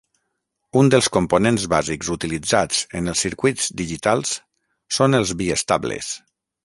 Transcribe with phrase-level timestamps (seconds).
[0.79, 4.33] Un dels components bàsics utilitzats en els circuits digitals
[4.99, 6.11] són els biestables.